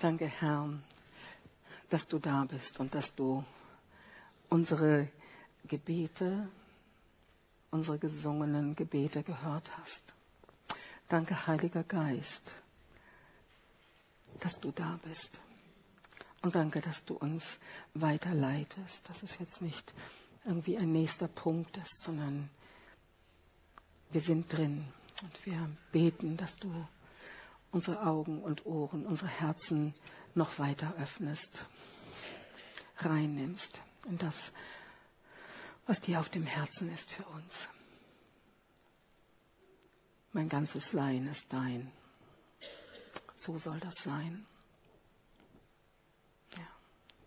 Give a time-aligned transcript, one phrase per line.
[0.00, 0.66] Danke, Herr,
[1.90, 3.44] dass du da bist und dass du
[4.48, 5.08] unsere
[5.68, 6.48] Gebete,
[7.70, 10.14] unsere gesungenen Gebete gehört hast.
[11.06, 12.54] Danke, Heiliger Geist,
[14.38, 15.38] dass du da bist.
[16.40, 17.58] Und danke, dass du uns
[17.92, 19.92] weiterleitest, dass es jetzt nicht
[20.46, 22.48] irgendwie ein nächster Punkt ist, sondern
[24.12, 24.86] wir sind drin
[25.20, 26.72] und wir beten, dass du
[27.70, 29.94] unsere Augen und Ohren, unsere Herzen
[30.34, 31.66] noch weiter öffnest,
[32.98, 34.52] reinnimmst in das,
[35.86, 37.68] was dir auf dem Herzen ist für uns.
[40.32, 41.90] Mein ganzes Sein ist dein.
[43.36, 44.46] So soll das sein.
[46.56, 46.68] Ja.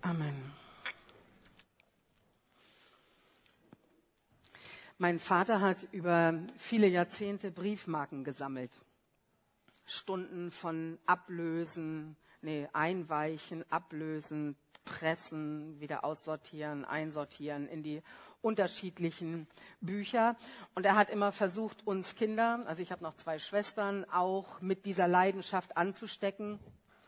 [0.02, 0.54] Amen.
[5.00, 8.80] Mein Vater hat über viele Jahrzehnte Briefmarken gesammelt.
[9.86, 18.02] Stunden von Ablösen, nee, Einweichen, Ablösen, Pressen, wieder aussortieren, einsortieren in die
[18.42, 19.48] unterschiedlichen
[19.82, 20.36] Bücher.
[20.76, 24.86] Und er hat immer versucht, uns Kinder, also ich habe noch zwei Schwestern, auch mit
[24.86, 26.60] dieser Leidenschaft anzustecken.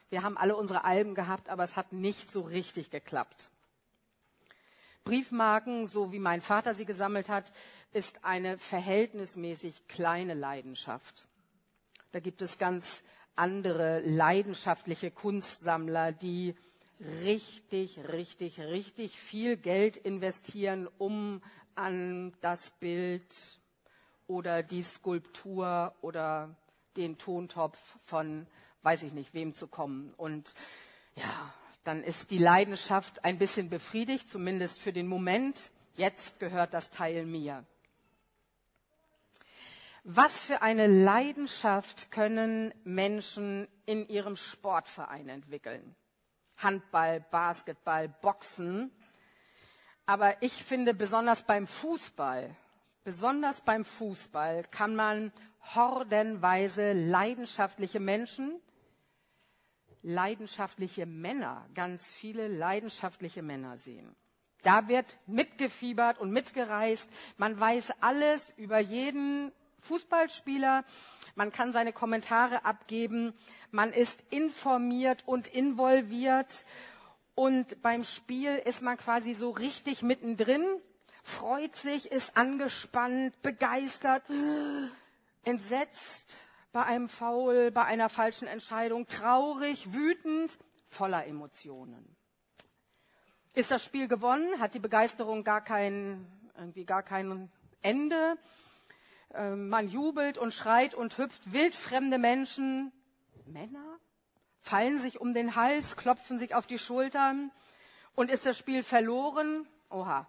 [0.10, 3.50] Wir haben alle unsere Alben gehabt, aber es hat nicht so richtig geklappt.
[5.04, 7.54] Briefmarken, so wie mein Vater sie gesammelt hat,
[7.92, 11.28] ist eine verhältnismäßig kleine Leidenschaft.
[12.16, 13.04] Da gibt es ganz
[13.36, 16.56] andere leidenschaftliche Kunstsammler, die
[17.26, 21.42] richtig, richtig, richtig viel Geld investieren, um
[21.76, 23.60] an das Bild
[24.28, 26.56] oder die Skulptur oder
[26.96, 28.48] den Tontopf von
[28.82, 30.14] weiß ich nicht wem zu kommen.
[30.16, 30.54] Und
[31.18, 35.70] ja, dann ist die Leidenschaft ein bisschen befriedigt, zumindest für den Moment.
[35.96, 37.66] Jetzt gehört das Teil mir.
[40.08, 45.96] Was für eine Leidenschaft können Menschen in ihrem Sportverein entwickeln?
[46.58, 48.92] Handball, Basketball, Boxen.
[50.06, 52.56] Aber ich finde, besonders beim Fußball,
[53.04, 55.34] besonders beim Fußball kann man
[55.74, 58.62] hordenweise leidenschaftliche Menschen,
[60.04, 64.16] leidenschaftliche Männer, ganz viele leidenschaftliche Männer sehen.
[64.62, 67.10] Da wird mitgefiebert und mitgereist.
[67.38, 69.52] Man weiß alles über jeden
[69.86, 70.84] Fußballspieler.
[71.36, 73.34] Man kann seine Kommentare abgeben.
[73.72, 76.66] Man ist informiert und involviert.
[77.36, 80.64] Und beim Spiel ist man quasi so richtig mittendrin,
[81.22, 84.24] freut sich, ist angespannt, begeistert,
[85.44, 86.34] entsetzt
[86.72, 90.58] bei einem Foul, bei einer falschen Entscheidung, traurig, wütend,
[90.88, 92.16] voller Emotionen.
[93.54, 94.60] Ist das Spiel gewonnen?
[94.60, 96.26] Hat die Begeisterung gar kein,
[96.58, 97.50] irgendwie gar kein
[97.82, 98.38] Ende?
[99.36, 102.92] Ähm, man jubelt und schreit und hüpft, wildfremde Menschen,
[103.46, 104.00] Männer,
[104.62, 107.52] fallen sich um den Hals, klopfen sich auf die Schultern.
[108.16, 109.68] Und ist das Spiel verloren?
[109.90, 110.28] Oha.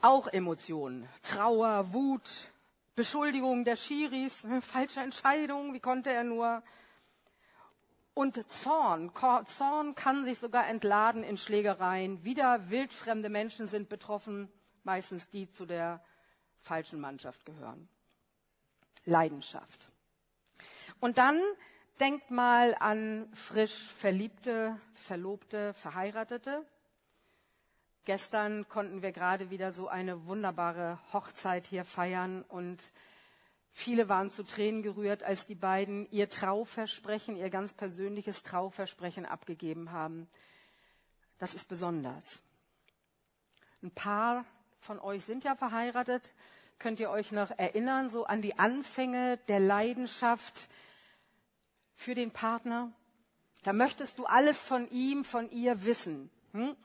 [0.00, 1.08] Auch Emotionen.
[1.22, 2.52] Trauer, Wut,
[2.94, 6.62] Beschuldigungen der Schiris, falsche Entscheidung, wie konnte er nur?
[8.14, 9.10] Und Zorn.
[9.46, 12.22] Zorn kann sich sogar entladen in Schlägereien.
[12.22, 14.48] Wieder wildfremde Menschen sind betroffen,
[14.84, 16.00] meistens die zu der
[16.64, 17.88] falschen Mannschaft gehören.
[19.04, 19.90] Leidenschaft.
[21.00, 21.40] Und dann
[22.00, 26.64] denkt mal an frisch Verliebte, Verlobte, Verheiratete.
[28.04, 32.92] Gestern konnten wir gerade wieder so eine wunderbare Hochzeit hier feiern und
[33.70, 39.92] viele waren zu Tränen gerührt, als die beiden ihr Trauversprechen, ihr ganz persönliches Trauversprechen abgegeben
[39.92, 40.28] haben.
[41.38, 42.42] Das ist besonders.
[43.82, 44.44] Ein paar
[44.80, 46.32] von euch sind ja verheiratet.
[46.78, 50.68] Könnt ihr euch noch erinnern, so an die Anfänge der Leidenschaft
[51.94, 52.92] für den Partner?
[53.62, 56.30] Da möchtest du alles von ihm, von ihr wissen.
[56.52, 56.76] Hm?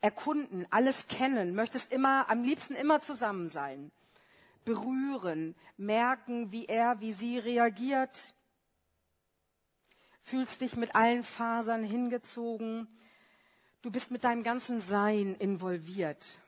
[0.00, 3.90] Erkunden, alles kennen, möchtest immer, am liebsten immer zusammen sein.
[4.64, 8.34] Berühren, merken, wie er, wie sie reagiert.
[10.22, 12.88] Fühlst dich mit allen Fasern hingezogen.
[13.82, 16.38] Du bist mit deinem ganzen Sein involviert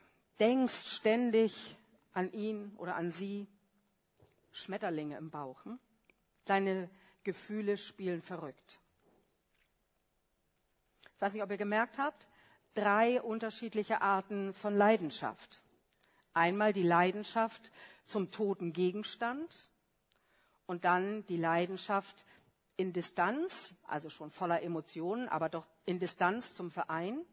[0.42, 1.76] denkst ständig
[2.12, 3.46] an ihn oder an sie,
[4.52, 5.64] Schmetterlinge im Bauch.
[5.64, 5.78] Hm?
[6.44, 6.90] Deine
[7.24, 8.80] Gefühle spielen verrückt.
[11.14, 12.28] Ich weiß nicht, ob ihr gemerkt habt,
[12.74, 15.62] drei unterschiedliche Arten von Leidenschaft.
[16.34, 17.70] Einmal die Leidenschaft
[18.06, 19.70] zum toten Gegenstand
[20.66, 22.24] und dann die Leidenschaft
[22.76, 27.24] in Distanz, also schon voller Emotionen, aber doch in Distanz zum Verein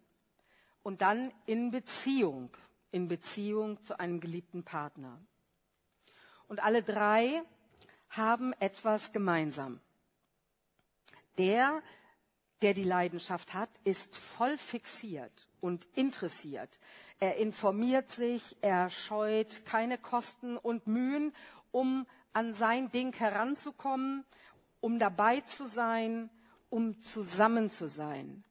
[0.83, 2.51] und dann in Beziehung
[2.91, 5.19] in Beziehung zu einem geliebten Partner.
[6.47, 7.43] Und alle drei
[8.09, 9.79] haben etwas gemeinsam.
[11.37, 11.81] Der
[12.61, 16.79] der die Leidenschaft hat, ist voll fixiert und interessiert.
[17.19, 21.33] Er informiert sich, er scheut keine Kosten und Mühen,
[21.71, 24.25] um an sein Ding heranzukommen,
[24.81, 26.29] um dabei zu sein,
[26.69, 28.43] um zusammen zu sein,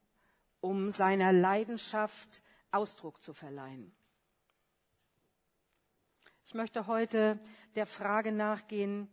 [0.60, 3.94] um seiner Leidenschaft Ausdruck zu verleihen.
[6.48, 7.38] Ich möchte heute
[7.74, 9.10] der Frage nachgehen,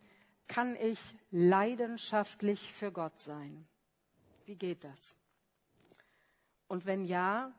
[0.48, 0.98] kann ich
[1.32, 3.68] leidenschaftlich für Gott sein?
[4.46, 5.18] Wie geht das?
[6.70, 7.52] Und wenn ja,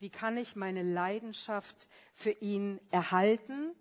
[0.00, 3.74] wie kann ich meine Leidenschaft für ihn erhalten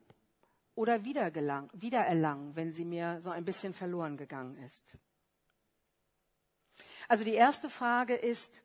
[0.74, 4.98] oder wiedererlangen, wenn sie mir so ein bisschen verloren gegangen ist?
[7.10, 8.64] Also die erste Frage ist,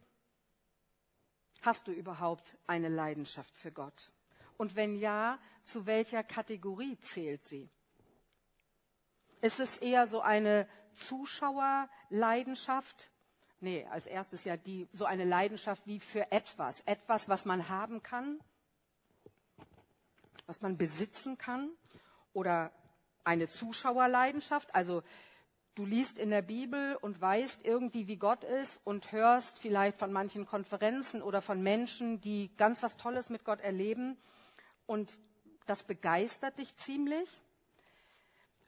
[1.63, 4.13] hast du überhaupt eine Leidenschaft für Gott?
[4.57, 5.41] Und wenn ja,
[5.71, 7.71] zu welcher Kategorie zählt sie?
[9.41, 13.11] Ist es eher so eine Zuschauerleidenschaft?
[13.61, 16.81] Nee, als erstes ja die, so eine Leidenschaft wie für etwas.
[16.83, 18.41] Etwas, was man haben kann,
[20.47, 21.71] was man besitzen kann.
[22.33, 22.73] Oder
[23.25, 24.75] eine Zuschauerleidenschaft.
[24.75, 25.03] Also
[25.75, 30.13] du liest in der Bibel und weißt irgendwie, wie Gott ist und hörst vielleicht von
[30.13, 34.17] manchen Konferenzen oder von Menschen, die ganz was Tolles mit Gott erleben.
[34.87, 35.21] Und
[35.71, 37.29] das begeistert dich ziemlich.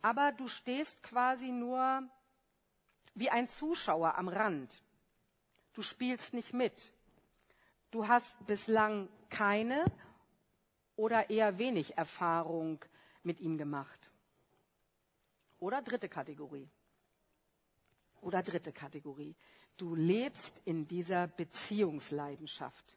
[0.03, 2.09] Aber du stehst quasi nur
[3.15, 4.85] wie ein Zuschauer am Rand.
[5.73, 6.93] Du spielst nicht mit.
[7.91, 9.85] Du hast bislang keine
[10.95, 12.85] oder eher wenig Erfahrung
[13.25, 14.13] mit ihm gemacht.
[15.59, 16.69] Oder dritte Kategorie.
[18.21, 19.35] Oder dritte Kategorie.
[19.77, 22.97] Du lebst in dieser Beziehungsleidenschaft.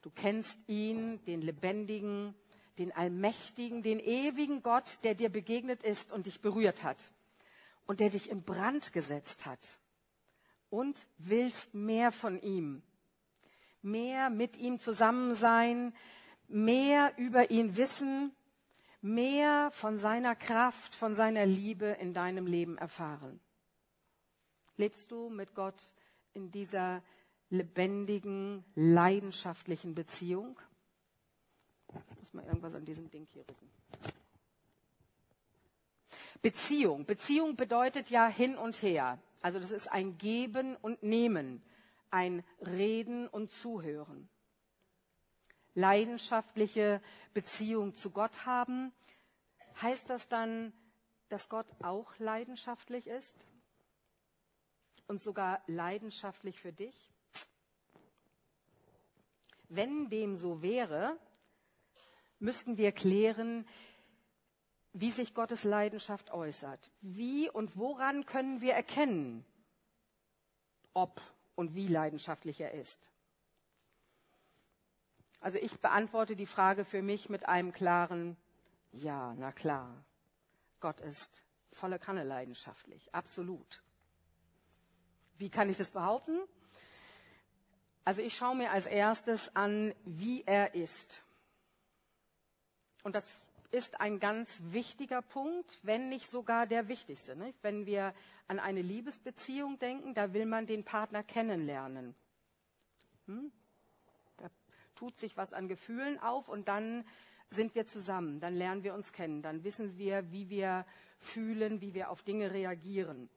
[0.00, 2.34] Du kennst ihn, den lebendigen,
[2.78, 7.10] den allmächtigen, den ewigen Gott, der dir begegnet ist und dich berührt hat
[7.86, 9.78] und der dich in Brand gesetzt hat
[10.70, 12.82] und willst mehr von ihm,
[13.82, 15.94] mehr mit ihm zusammen sein,
[16.48, 18.32] mehr über ihn wissen,
[19.02, 23.40] mehr von seiner Kraft, von seiner Liebe in deinem Leben erfahren.
[24.76, 25.82] Lebst du mit Gott
[26.32, 27.02] in dieser
[27.50, 30.58] lebendigen, leidenschaftlichen Beziehung?
[32.12, 33.70] Ich muss mal irgendwas an diesem Ding hier rücken.
[36.42, 37.06] Beziehung.
[37.06, 39.18] Beziehung bedeutet ja hin und her.
[39.42, 41.62] Also das ist ein Geben und Nehmen,
[42.10, 44.28] ein Reden und Zuhören.
[45.74, 47.00] Leidenschaftliche
[47.32, 48.92] Beziehung zu Gott haben,
[49.80, 50.72] heißt das dann,
[51.28, 53.46] dass Gott auch leidenschaftlich ist?
[55.06, 57.12] Und sogar leidenschaftlich für dich?
[59.68, 61.18] Wenn dem so wäre,
[62.42, 63.66] müssten wir klären,
[64.92, 66.90] wie sich Gottes Leidenschaft äußert.
[67.00, 69.44] Wie und woran können wir erkennen,
[70.92, 71.22] ob
[71.54, 73.10] und wie leidenschaftlich er ist?
[75.40, 78.36] Also ich beantworte die Frage für mich mit einem klaren
[78.92, 80.04] Ja, na klar.
[80.80, 83.82] Gott ist volle Kanne leidenschaftlich, absolut.
[85.38, 86.38] Wie kann ich das behaupten?
[88.04, 91.22] Also ich schaue mir als erstes an, wie er ist.
[93.02, 97.34] Und das ist ein ganz wichtiger Punkt, wenn nicht sogar der wichtigste.
[97.34, 97.58] Nicht?
[97.62, 98.14] Wenn wir
[98.46, 102.14] an eine Liebesbeziehung denken, da will man den Partner kennenlernen.
[103.26, 103.50] Hm?
[104.36, 104.50] Da
[104.94, 107.04] tut sich was an Gefühlen auf und dann
[107.50, 110.86] sind wir zusammen, dann lernen wir uns kennen, dann wissen wir, wie wir
[111.18, 113.28] fühlen, wie wir auf Dinge reagieren.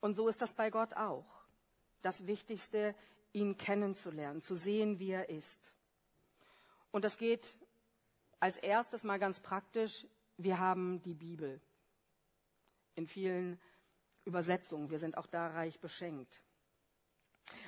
[0.00, 1.26] Und so ist das bei Gott auch.
[2.02, 2.94] Das Wichtigste,
[3.32, 5.72] ihn kennenzulernen, zu sehen, wie er ist.
[6.90, 7.56] Und das geht
[8.40, 11.60] als erstes mal ganz praktisch, wir haben die Bibel
[12.94, 13.60] in vielen
[14.24, 14.90] Übersetzungen.
[14.90, 16.42] Wir sind auch da reich beschenkt.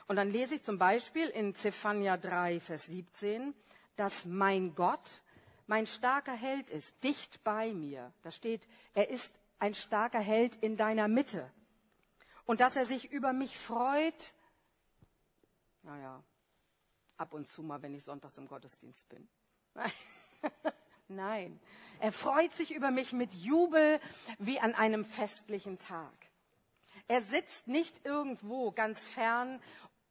[0.07, 3.55] Und dann lese ich zum Beispiel in Zephania 3, Vers 17,
[3.97, 5.23] dass mein Gott
[5.67, 8.13] mein starker Held ist, dicht bei mir.
[8.23, 11.49] Da steht, er ist ein starker Held in deiner Mitte.
[12.45, 14.35] Und dass er sich über mich freut,
[15.83, 16.25] naja,
[17.17, 19.29] ab und zu mal, wenn ich sonntags im Gottesdienst bin.
[21.09, 21.61] Nein,
[22.01, 24.01] er freut sich über mich mit Jubel
[24.39, 26.15] wie an einem festlichen Tag.
[27.09, 29.61] Er sitzt nicht irgendwo ganz fern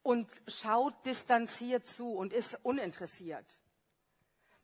[0.04, 3.60] und schaut distanziert zu und ist uninteressiert.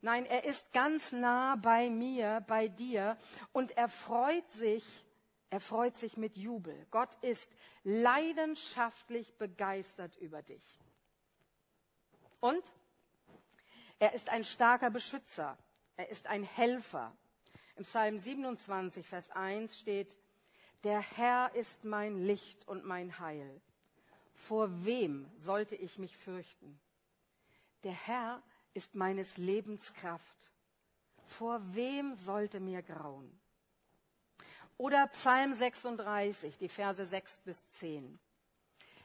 [0.02, 3.18] Nein, er ist ganz nah bei mir, bei dir
[3.54, 4.86] und er freut sich,
[5.50, 6.86] er freut sich mit Jubel.
[6.92, 7.50] Gott ist
[7.84, 10.80] leidenschaftlich begeistert über dich.
[12.40, 12.64] Und
[14.00, 15.58] er ist ein starker Beschützer.
[15.98, 17.16] Er ist ein Helfer.
[17.76, 20.18] Im Psalm 27, Vers 1 steht,
[20.84, 23.62] der Herr ist mein Licht und mein Heil.
[24.34, 26.80] Vor wem sollte ich mich fürchten?
[27.84, 28.42] Der Herr
[28.74, 30.52] ist meines Lebens Kraft.
[31.26, 33.40] Vor wem sollte mir grauen?
[34.78, 38.20] Oder Psalm 36, die Verse 6 bis 10.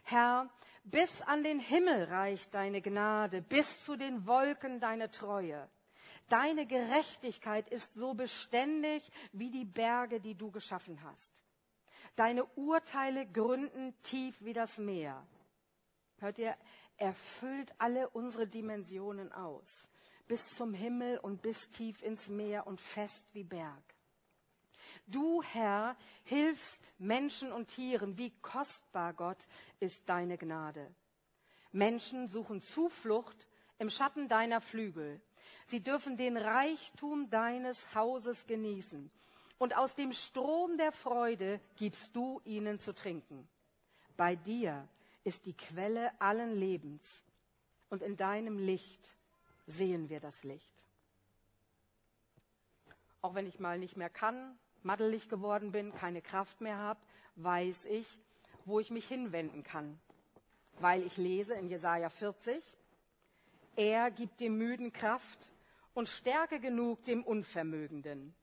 [0.02, 0.48] Herr,
[0.84, 5.68] bis an den Himmel reicht deine Gnade, bis zu den Wolken deine Treue.
[6.28, 11.42] Deine Gerechtigkeit ist so beständig wie die Berge, die du geschaffen hast.
[12.16, 15.26] Deine Urteile gründen tief wie das Meer.
[16.18, 16.56] Hört ihr,
[16.96, 19.88] erfüllt alle unsere Dimensionen aus,
[20.28, 23.89] bis zum Himmel und bis tief ins Meer und fest wie Berg.
[25.10, 28.16] Du, Herr, hilfst Menschen und Tieren.
[28.16, 29.46] Wie kostbar, Gott,
[29.80, 30.94] ist deine Gnade.
[31.72, 33.48] Menschen suchen Zuflucht
[33.78, 35.20] im Schatten deiner Flügel.
[35.66, 39.10] Sie dürfen den Reichtum deines Hauses genießen.
[39.58, 43.48] Und aus dem Strom der Freude gibst du ihnen zu trinken.
[44.16, 44.88] Bei dir
[45.24, 47.24] ist die Quelle allen Lebens.
[47.88, 49.12] Und in deinem Licht
[49.66, 50.72] sehen wir das Licht.
[53.22, 57.00] Auch wenn ich mal nicht mehr kann, maddelig geworden bin, keine Kraft mehr habe,
[57.36, 58.06] weiß ich,
[58.64, 59.98] wo ich mich hinwenden kann.
[60.78, 62.62] Weil ich lese in Jesaja 40,
[63.76, 65.50] er gibt dem Müden Kraft
[65.94, 68.34] und Stärke genug dem Unvermögenden.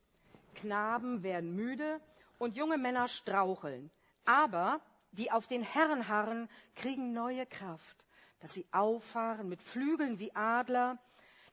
[0.56, 2.00] Knaben werden müde
[2.38, 3.92] und junge Männer straucheln.
[4.26, 8.06] Aber die auf den Herrn harren, kriegen neue Kraft,
[8.40, 10.98] dass sie auffahren mit Flügeln wie Adler,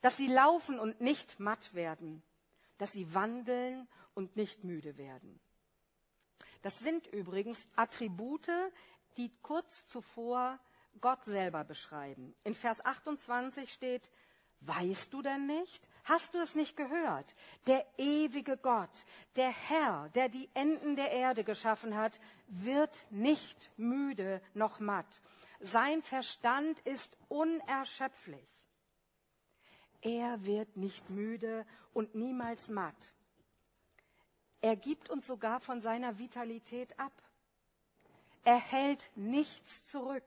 [0.02, 2.22] dass sie laufen und nicht matt werden,
[2.84, 5.40] dass sie wandeln und nicht müde werden.
[6.60, 8.50] Das sind übrigens Attribute,
[9.16, 10.60] die kurz zuvor
[11.00, 12.34] Gott selber beschreiben.
[12.44, 14.10] In Vers 28 steht,
[14.60, 15.88] Weißt du denn nicht?
[16.04, 17.34] Hast du es nicht gehört?
[17.66, 24.42] Der ewige Gott, der Herr, der die Enden der Erde geschaffen hat, wird nicht müde
[24.52, 25.22] noch matt.
[25.60, 28.53] Sein Verstand ist unerschöpflich.
[30.04, 33.14] Er wird nicht müde und niemals matt.
[34.60, 37.12] Er gibt uns sogar von seiner Vitalität ab.
[38.44, 40.24] Er hält nichts zurück.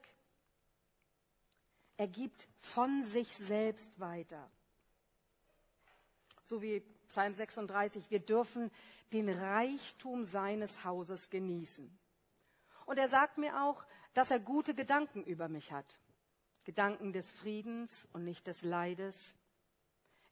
[1.96, 4.50] Er gibt von sich selbst weiter.
[6.42, 8.72] So wie Psalm 36, wir dürfen
[9.12, 11.88] den Reichtum seines Hauses genießen.
[12.84, 15.98] Und er sagt mir auch, dass er gute Gedanken über mich hat.
[16.64, 19.34] Gedanken des Friedens und nicht des Leides.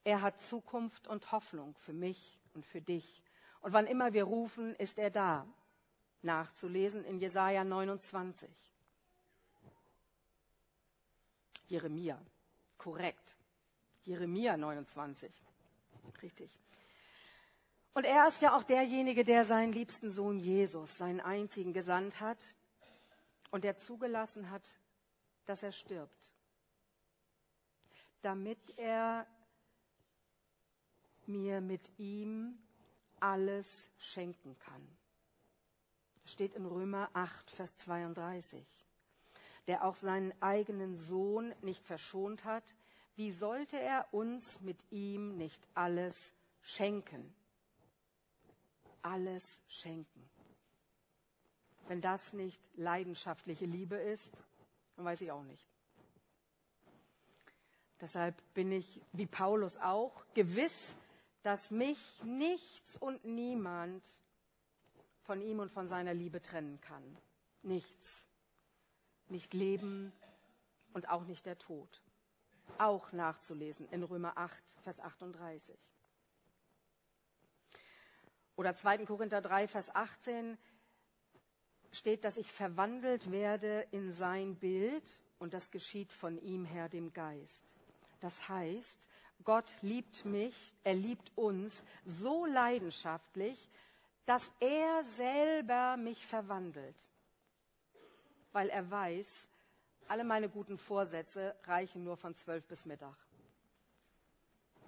[0.06, 3.24] Er hat Zukunft und Hoffnung für mich und für dich.
[3.60, 5.44] Und wann immer wir rufen, ist er da.
[6.22, 8.48] Nachzulesen in Jesaja 29.
[11.66, 12.24] Jeremia.
[12.78, 13.34] Korrekt.
[14.04, 15.28] Jeremia 29.
[16.22, 16.56] Richtig.
[17.92, 22.46] Und er ist ja auch derjenige, der seinen liebsten Sohn Jesus, seinen einzigen, gesandt hat
[23.50, 24.78] und der zugelassen hat,
[25.46, 26.30] dass er stirbt,
[28.22, 29.26] damit er
[31.28, 32.58] mir mit ihm
[33.20, 34.86] alles schenken kann.
[36.22, 38.66] Das steht in Römer 8, Vers 32.
[39.68, 42.74] Der auch seinen eigenen Sohn nicht verschont hat,
[43.16, 47.34] wie sollte er uns mit ihm nicht alles schenken?
[49.02, 50.28] Alles schenken.
[51.88, 54.32] Wenn das nicht leidenschaftliche Liebe ist,
[54.96, 55.66] dann weiß ich auch nicht.
[58.00, 60.96] Deshalb bin ich, wie Paulus auch, gewiss,
[61.46, 64.04] dass mich nichts und niemand
[65.22, 67.16] von ihm und von seiner Liebe trennen kann.
[67.62, 68.26] Nichts.
[69.28, 70.12] Nicht Leben
[70.92, 72.02] und auch nicht der Tod.
[72.78, 75.78] Auch nachzulesen in Römer 8, Vers 38.
[78.56, 79.06] Oder 2.
[79.06, 80.58] Korinther 3, Vers 18
[81.92, 87.12] steht, dass ich verwandelt werde in sein Bild und das geschieht von ihm her, dem
[87.12, 87.72] Geist.
[88.18, 89.08] Das heißt,
[89.44, 93.70] Gott liebt mich, er liebt uns so leidenschaftlich,
[94.24, 97.12] dass er selber mich verwandelt,
[98.52, 99.46] weil er weiß,
[100.08, 103.16] alle meine guten Vorsätze reichen nur von zwölf bis Mittag.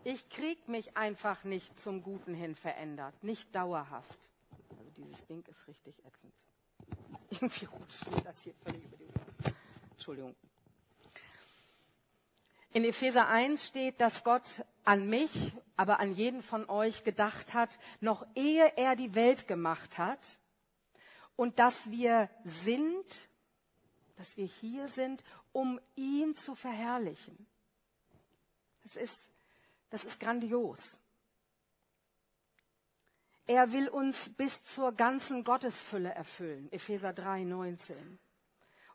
[0.04, 4.30] Ich krieg mich einfach nicht zum Guten hin verändert, nicht dauerhaft.
[4.70, 6.34] Also dieses Ding ist richtig ätzend.
[7.30, 9.54] Irgendwie rutscht mir das hier völlig über die Ohren.
[9.90, 10.36] Entschuldigung.
[12.72, 17.78] In Epheser 1 steht, dass Gott an mich, aber an jeden von euch gedacht hat,
[18.00, 20.38] noch ehe er die Welt gemacht hat
[21.36, 23.28] und dass wir sind,
[24.16, 27.46] dass wir hier sind, um ihn zu verherrlichen.
[28.82, 29.28] Das ist,
[29.90, 30.98] das ist grandios.
[33.46, 36.70] Er will uns bis zur ganzen Gottesfülle erfüllen.
[36.70, 38.18] Epheser 3, 19.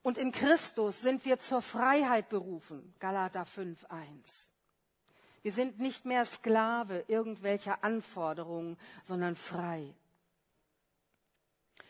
[0.03, 2.93] Und in Christus sind wir zur Freiheit berufen.
[2.99, 4.49] Galater 5.1.
[5.41, 9.95] Wir sind nicht mehr Sklave irgendwelcher Anforderungen, sondern frei.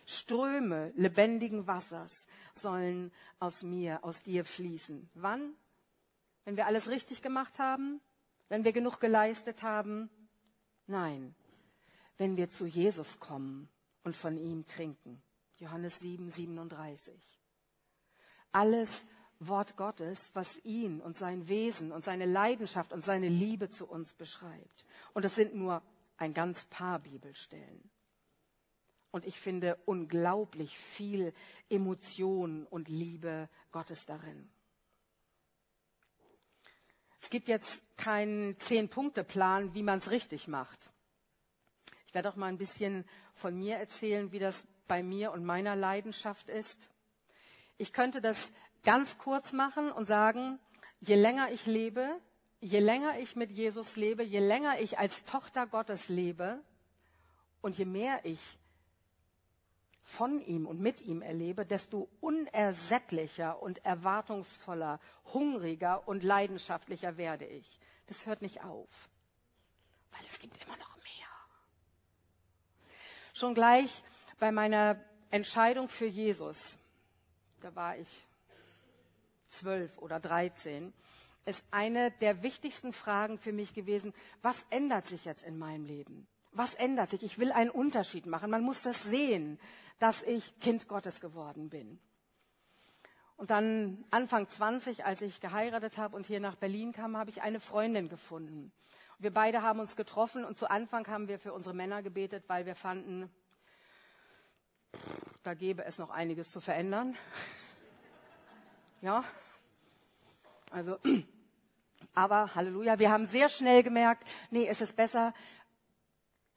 [0.06, 5.10] Ströme lebendigen Wassers sollen aus mir, aus dir fließen.
[5.16, 5.56] Wann?
[6.46, 8.00] Wenn wir alles richtig gemacht haben?
[8.48, 10.10] Wenn wir genug geleistet haben?
[10.86, 11.34] Nein,
[12.18, 13.70] wenn wir zu Jesus kommen
[14.04, 15.22] und von ihm trinken.
[15.58, 17.43] Johannes 7, 37.
[18.54, 19.06] Alles
[19.40, 24.14] Wort Gottes, was ihn und sein Wesen und seine Leidenschaft und seine Liebe zu uns
[24.14, 24.86] beschreibt.
[25.14, 25.82] Und es sind nur
[26.18, 27.90] ein ganz paar Bibelstellen.
[29.12, 31.34] Und ich finde unglaublich viel
[31.70, 34.50] Emotion und Liebe Gottes darin.
[37.22, 40.92] Es gibt jetzt keinen Zehn-Punkte-Plan, wie man es richtig macht.
[42.08, 45.76] Ich werde auch mal ein bisschen von mir erzählen, wie das bei mir und meiner
[45.76, 46.90] Leidenschaft ist.
[47.78, 48.52] Ich könnte das
[48.84, 50.60] ganz kurz machen und sagen,
[51.00, 52.20] je länger ich lebe,
[52.60, 56.62] je länger ich mit Jesus lebe, je länger ich als Tochter Gottes lebe
[57.62, 58.40] und je mehr ich
[60.04, 65.00] von ihm und mit ihm erlebe, desto unersättlicher und erwartungsvoller,
[65.34, 67.80] hungriger und leidenschaftlicher werde ich.
[68.08, 69.10] Das hört nicht auf,
[70.12, 71.30] weil es gibt immer noch mehr.
[73.34, 74.04] Schon gleich
[74.40, 75.00] bei meiner
[75.32, 76.78] Entscheidung für Jesus,
[77.64, 78.28] da war ich
[79.48, 80.94] zwölf oder dreizehn,
[81.46, 86.28] ist eine der wichtigsten Fragen für mich gewesen, was ändert sich jetzt in meinem Leben?
[86.52, 87.24] Was ändert sich?
[87.24, 88.52] Ich will einen Unterschied machen.
[88.52, 89.60] Man muss das sehen
[90.04, 91.98] dass ich Kind Gottes geworden bin.
[93.38, 97.42] Und dann Anfang 20, als ich geheiratet habe und hier nach Berlin kam, habe ich
[97.42, 98.74] eine Freundin gefunden.
[99.18, 102.66] Wir beide haben uns getroffen und zu Anfang haben wir für unsere Männer gebetet, weil
[102.66, 103.32] wir fanden,
[105.44, 107.18] da gäbe es noch einiges zu verändern.
[109.02, 109.24] Ja,
[110.72, 110.98] also,
[112.14, 115.34] aber Halleluja, wir haben sehr schnell gemerkt, nee, es ist besser,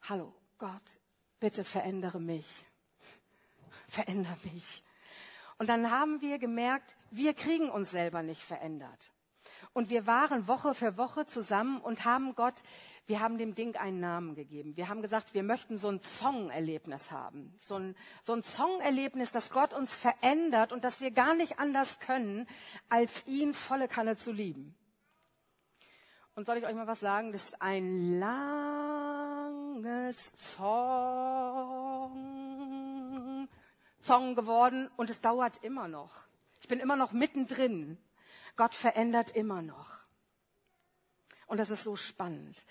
[0.02, 0.98] hallo Gott,
[1.40, 2.66] bitte verändere mich
[3.88, 4.82] veränder mich.
[5.58, 9.12] Und dann haben wir gemerkt, wir kriegen uns selber nicht verändert.
[9.72, 12.62] Und wir waren Woche für Woche zusammen und haben Gott,
[13.06, 14.76] wir haben dem Ding einen Namen gegeben.
[14.76, 17.54] Wir haben gesagt, wir möchten so ein Song-Erlebnis haben.
[17.60, 22.00] So ein, so ein Song-Erlebnis, dass Gott uns verändert und dass wir gar nicht anders
[22.00, 22.48] können,
[22.88, 24.74] als ihn volle Kanne zu lieben.
[26.34, 27.32] Und soll ich euch mal was sagen?
[27.32, 29.52] Das ist ein langes
[30.56, 32.36] Song
[34.06, 36.12] Song geworden und es dauert immer noch.
[36.60, 37.98] Ich bin immer noch mittendrin.
[38.56, 39.98] Gott verändert immer noch.
[41.46, 42.64] Und das ist so spannend.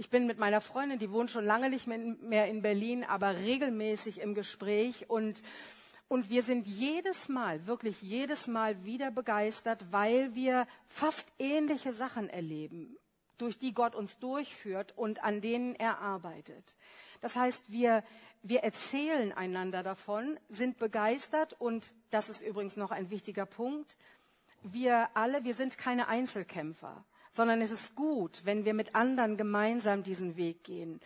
[0.00, 4.22] Ich bin mit meiner Freundin, die wohnt schon lange nicht mehr in Berlin, aber regelmäßig
[4.22, 5.42] im Gespräch und
[6.08, 12.30] und wir sind jedes Mal, wirklich jedes Mal wieder begeistert, weil wir fast ähnliche Sachen
[12.30, 12.96] erleben,
[13.36, 16.78] durch die Gott uns durchführt und an denen er arbeitet.
[17.20, 18.02] Das heißt, wir,
[18.42, 23.98] wir erzählen einander davon, sind begeistert und das ist übrigens noch ein wichtiger Punkt.
[24.62, 30.02] Wir alle, wir sind keine Einzelkämpfer, sondern es ist gut, wenn wir mit anderen gemeinsam
[30.02, 31.00] diesen Weg gehen.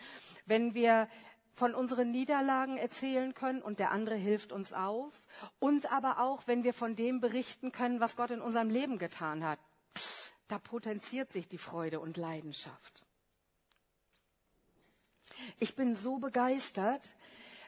[0.46, 1.08] Wenn wir
[1.54, 5.14] von unseren Niederlagen erzählen können und der andere hilft uns auf.
[5.60, 9.44] Und aber auch, wenn wir von dem berichten können, was Gott in unserem Leben getan
[9.44, 9.58] hat.
[10.48, 13.06] Da potenziert sich die Freude und Leidenschaft.
[15.58, 17.14] Ich bin so begeistert,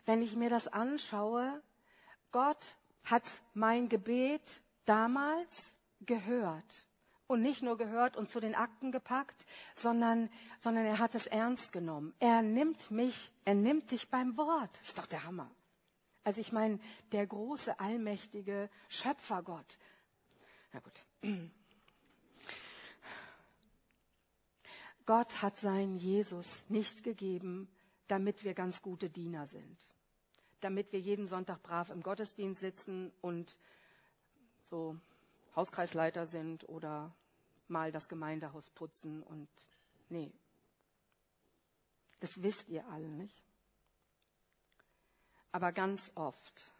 [0.04, 1.62] wenn ich mir das anschaue,
[2.32, 6.85] Gott hat mein Gebet damals gehört.
[7.26, 11.72] Und nicht nur gehört und zu den Akten gepackt, sondern, sondern er hat es ernst
[11.72, 12.14] genommen.
[12.20, 14.78] Er nimmt mich, er nimmt dich beim Wort.
[14.78, 15.50] Das ist doch der Hammer.
[16.22, 16.78] Also ich meine,
[17.12, 19.78] der große, allmächtige Schöpfergott.
[20.72, 21.04] Na gut.
[25.06, 27.68] Gott hat seinen Jesus nicht gegeben,
[28.08, 29.88] damit wir ganz gute Diener sind
[30.60, 33.58] damit wir jeden Sonntag brav im Gottesdienst sitzen und
[34.64, 34.96] so
[35.56, 37.14] Hauskreisleiter sind oder
[37.66, 39.48] mal das Gemeindehaus putzen und
[40.08, 40.32] nee.
[42.20, 43.42] Das wisst ihr alle nicht.
[45.52, 46.70] Aber ganz oft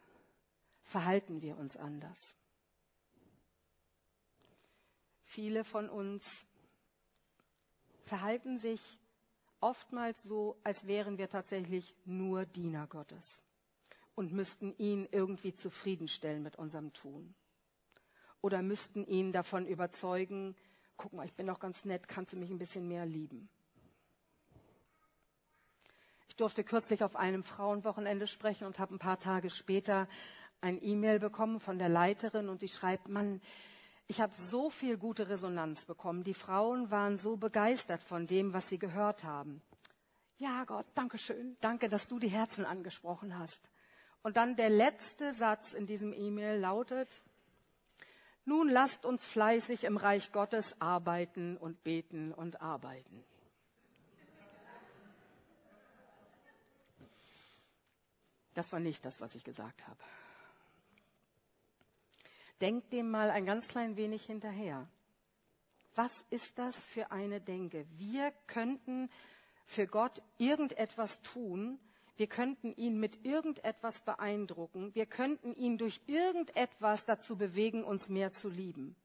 [0.83, 2.35] verhalten wir uns anders.
[5.25, 6.45] Viele von uns
[8.05, 8.81] verhalten sich
[9.61, 13.43] oftmals so, als wären wir tatsächlich nur Diener Gottes
[14.15, 17.35] und müssten ihn irgendwie zufriedenstellen mit unserem Tun.
[18.47, 20.55] Oder müssten ihn davon überzeugen,
[20.97, 23.49] guck mal, ich bin doch ganz nett, kannst du mich ein bisschen mehr lieben?
[26.29, 30.07] Ich durfte kürzlich auf einem Frauenwochenende sprechen und habe ein paar Tage später
[30.61, 33.41] ein E-Mail bekommen von der Leiterin und die schreibt, Mann,
[34.07, 36.23] ich habe so viel gute Resonanz bekommen.
[36.23, 39.61] Die Frauen waren so begeistert von dem, was sie gehört haben.
[40.39, 41.57] Ja, Gott, danke schön.
[41.61, 43.69] Danke, dass du die Herzen angesprochen hast.
[44.23, 47.23] Und dann der letzte Satz in diesem E-Mail lautet,
[48.47, 53.25] nun lasst uns fleißig im Reich Gottes arbeiten und beten und arbeiten.
[58.55, 60.03] Das war nicht das, was ich gesagt habe.
[62.61, 64.89] Denkt dem mal ein ganz klein wenig hinterher.
[65.95, 67.85] Was ist das für eine Denke?
[67.99, 69.11] Wir könnten
[69.67, 71.79] für Gott irgendetwas tun,
[72.17, 78.33] wir könnten ihn mit irgendetwas beeindrucken, wir könnten ihn durch irgendetwas dazu bewegen, uns mehr
[78.33, 78.97] zu lieben,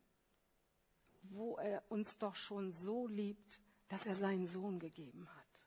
[1.23, 5.65] wo er uns doch schon so liebt, dass er seinen Sohn gegeben hat.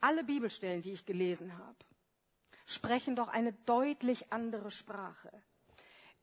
[0.00, 1.76] Alle Bibelstellen, die ich gelesen habe,
[2.66, 5.30] sprechen doch eine deutlich andere Sprache.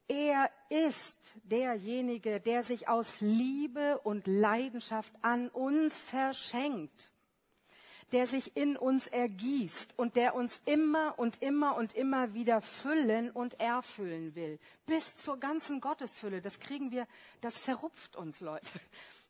[0.08, 7.12] Er ist derjenige, der sich aus Liebe und Leidenschaft an uns verschenkt,
[8.12, 13.32] der sich in uns ergießt und der uns immer und immer und immer wieder füllen
[13.32, 16.42] und erfüllen will, bis zur ganzen Gottesfülle.
[16.42, 17.08] Das kriegen wir,
[17.42, 18.80] das zerrupft uns, Leute.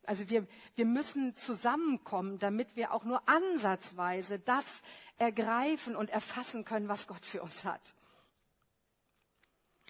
[0.07, 4.83] Also wir, wir müssen zusammenkommen, damit wir auch nur ansatzweise das
[5.17, 7.95] ergreifen und erfassen können, was Gott für uns hat.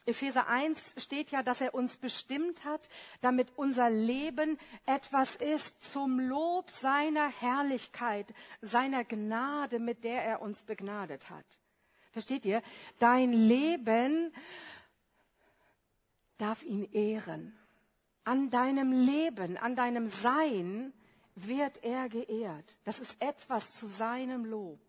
[0.06, 2.90] Epheser 1 steht ja, dass er uns bestimmt hat,
[3.22, 10.64] damit unser Leben etwas ist zum Lob seiner Herrlichkeit, seiner Gnade, mit der er uns
[10.64, 11.46] begnadet hat.
[12.12, 12.62] Versteht ihr?
[13.00, 14.32] Dein Leben
[16.38, 17.58] darf ihn ehren.
[18.24, 20.94] An deinem Leben, an deinem Sein
[21.36, 22.78] wird er geehrt.
[22.84, 24.80] Das ist etwas zu seinem Lob.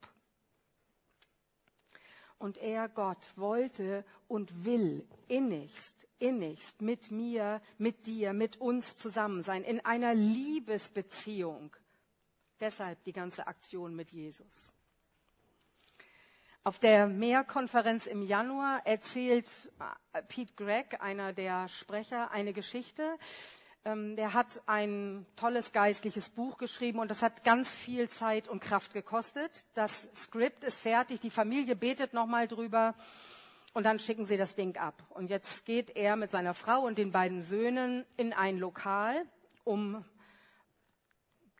[2.39, 9.43] Und er, Gott, wollte und will innigst, innigst mit mir, mit dir, mit uns zusammen
[9.43, 11.75] sein, in einer Liebesbeziehung.
[12.61, 14.71] Deshalb die ganze Aktion mit Jesus.
[16.67, 19.49] Auf der Mehrkonferenz im Januar erzählt
[20.13, 23.19] äh, Pete Gregg, einer der Sprecher, eine Geschichte.
[23.87, 28.59] Ähm, der hat ein tolles geistliches Buch geschrieben und das hat ganz viel Zeit und
[28.59, 29.65] Kraft gekostet.
[29.75, 32.97] Das Skript ist fertig, die Familie betet nochmal drüber
[33.75, 35.05] und dann schicken sie das Ding ab.
[35.11, 39.25] Und jetzt geht er mit seiner Frau und den beiden Söhnen in ein Lokal,
[39.63, 40.05] um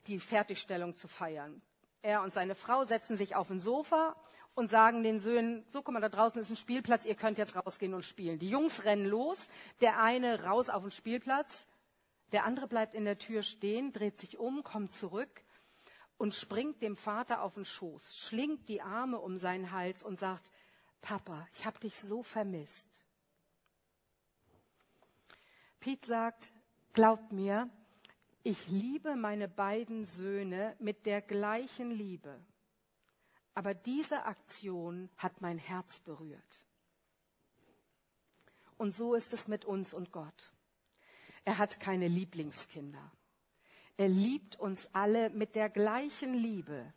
[0.09, 1.63] die Fertigstellung zu feiern.
[2.03, 4.17] Er und seine Frau setzen sich auf ein Sofa
[4.57, 7.55] und sagen den Söhnen, so guck mal, da draußen ist ein Spielplatz, ihr könnt jetzt
[7.55, 8.41] rausgehen und spielen.
[8.41, 9.49] Die Jungs rennen los,
[9.81, 11.69] der eine raus auf den Spielplatz,
[12.33, 15.45] der andere bleibt in der Tür stehen, dreht sich um, kommt zurück
[16.19, 20.51] und springt dem Vater auf den Schoß, schlingt die Arme um seinen Hals und sagt,
[21.01, 23.03] Papa, ich habe dich so vermisst.
[25.79, 26.53] Pete sagt,
[26.95, 27.71] glaubt mir,
[28.43, 32.41] ich liebe meine beiden Söhne mit der gleichen Liebe.
[33.55, 36.67] Aber diese Aktion hat mein Herz berührt.
[38.77, 40.53] Und so ist es mit uns und Gott.
[41.47, 43.13] Er hat keine Lieblingskinder.
[43.97, 46.93] Er liebt uns alle mit der gleichen Liebe.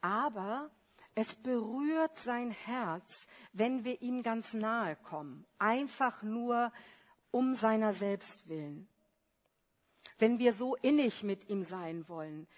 [0.00, 0.70] Aber
[1.14, 6.72] es berührt sein Herz, wenn wir ihm ganz nahe kommen, einfach nur
[7.30, 8.88] um seiner selbst willen.
[10.18, 12.48] Wenn wir so innig mit ihm sein wollen,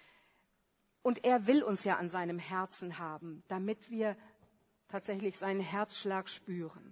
[1.03, 4.15] und er will uns ja an seinem Herzen haben, damit wir
[4.87, 6.90] tatsächlich seinen Herzschlag spüren.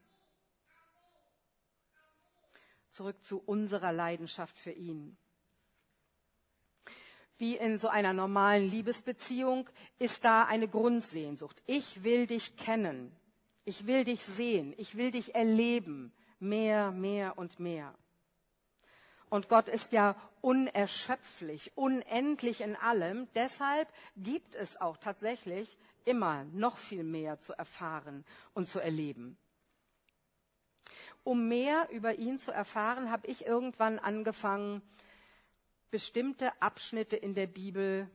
[2.91, 5.17] Zurück zu unserer Leidenschaft für ihn.
[7.38, 11.62] Wie in so einer normalen Liebesbeziehung ist da eine Grundsehnsucht.
[11.67, 13.15] Ich will dich kennen.
[13.63, 14.73] Ich will dich sehen.
[14.78, 16.12] Ich will dich erleben.
[16.39, 17.95] Mehr, mehr und mehr.
[19.30, 23.28] Und Gott ist ja unerschöpflich, unendlich in allem.
[23.36, 29.38] Deshalb gibt es auch tatsächlich immer noch viel mehr zu erfahren und zu erleben.
[31.30, 34.82] Um mehr über ihn zu erfahren, habe ich irgendwann angefangen,
[35.92, 38.10] bestimmte Abschnitte in der Bibel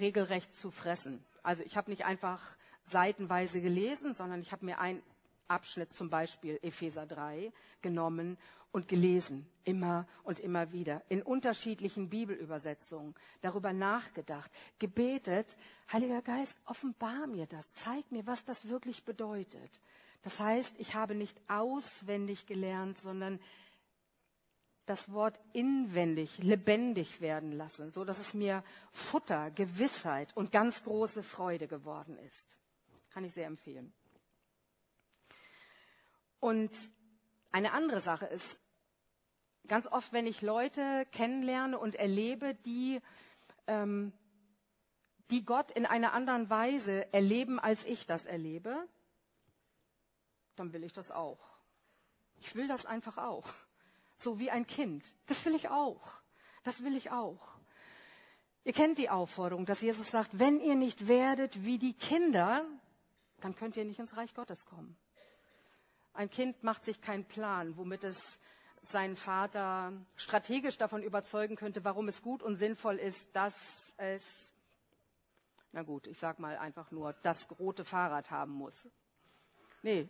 [0.00, 1.24] regelrecht zu fressen.
[1.44, 5.04] Also ich habe nicht einfach seitenweise gelesen, sondern ich habe mir einen
[5.46, 8.36] Abschnitt, zum Beispiel Epheser 3, genommen
[8.72, 15.56] und gelesen, immer und immer wieder, in unterschiedlichen Bibelübersetzungen, darüber nachgedacht, gebetet,
[15.92, 19.80] Heiliger Geist, offenbar mir das, zeig mir, was das wirklich bedeutet.
[20.22, 23.40] Das heißt, ich habe nicht auswendig gelernt, sondern
[24.88, 31.22] das Wort inwendig, lebendig werden lassen, so dass es mir Futter, Gewissheit und ganz große
[31.22, 32.58] Freude geworden ist.
[33.10, 33.92] Kann ich sehr empfehlen.
[36.40, 36.70] Und
[37.52, 38.58] eine andere Sache ist,
[39.66, 43.00] ganz oft, wenn ich Leute kennenlerne und erlebe, die,
[43.66, 44.12] ähm,
[45.30, 48.88] die Gott in einer anderen Weise erleben, als ich das erlebe,
[50.58, 51.58] dann will ich das auch.
[52.40, 53.46] Ich will das einfach auch.
[54.18, 55.14] So wie ein Kind.
[55.26, 56.20] Das will ich auch.
[56.64, 57.58] Das will ich auch.
[58.64, 62.66] Ihr kennt die Aufforderung, dass Jesus sagt, wenn ihr nicht werdet wie die Kinder,
[63.40, 64.96] dann könnt ihr nicht ins Reich Gottes kommen.
[66.12, 68.38] Ein Kind macht sich keinen Plan, womit es
[68.82, 74.52] seinen Vater strategisch davon überzeugen könnte, warum es gut und sinnvoll ist, dass es,
[75.72, 78.88] na gut, ich sag mal einfach nur, das rote Fahrrad haben muss.
[79.82, 80.08] Nee,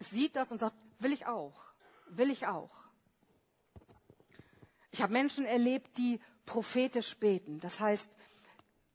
[0.00, 1.72] sieht das und sagt, will ich auch,
[2.08, 2.84] will ich auch.
[4.90, 7.60] Ich habe Menschen erlebt, die prophetisch beten.
[7.60, 8.10] Das heißt,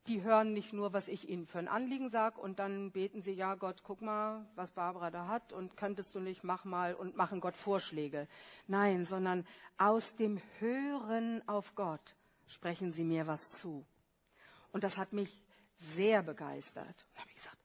[0.08, 3.32] die hören nicht nur, was ich ihnen für ein Anliegen sage und dann beten sie,
[3.32, 7.16] ja Gott, guck mal, was Barbara da hat und könntest du nicht, mach mal und
[7.16, 8.28] machen Gott Vorschläge.
[8.68, 12.16] Nein, sondern aus dem Hören auf Gott
[12.48, 13.86] sprechen sie mir was zu.
[14.72, 15.42] Und das hat mich
[15.78, 17.08] sehr begeistert.
[17.14, 17.58] Und habe ich gesagt,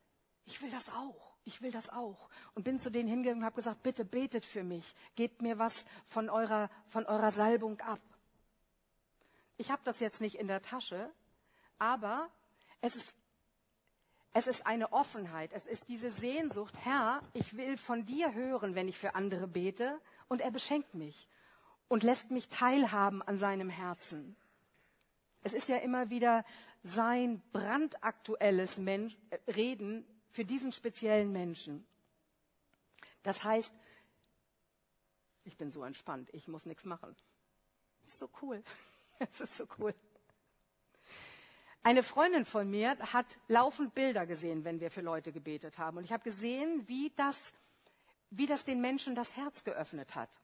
[0.46, 1.29] ich will das auch.
[1.44, 2.28] Ich will das auch.
[2.54, 4.94] Und bin zu denen hingegangen und habe gesagt, bitte betet für mich.
[5.14, 8.00] Gebt mir was von eurer, von eurer Salbung ab.
[9.56, 11.10] Ich habe das jetzt nicht in der Tasche,
[11.78, 12.30] aber
[12.80, 13.14] es ist,
[14.32, 18.88] es ist eine Offenheit, es ist diese Sehnsucht, Herr, ich will von dir hören, wenn
[18.88, 21.28] ich für andere bete, und er beschenkt mich
[21.88, 24.36] und lässt mich teilhaben an seinem Herzen.
[25.42, 26.44] Es ist ja immer wieder
[26.82, 31.86] sein brandaktuelles Mensch, äh, Reden für diesen speziellen Menschen.
[33.22, 33.72] Das heißt,
[35.44, 37.14] ich bin so entspannt, ich muss nichts machen.
[38.06, 38.62] Ist so cool.
[39.22, 39.94] Es ist so cool.
[41.82, 45.98] Eine Freundin von mir hat laufend Bilder gesehen, wenn wir für Leute gebetet haben.
[45.98, 47.52] Und ich habe gesehen, wie das,
[48.30, 50.38] wie das den Menschen das Herz geöffnet hat.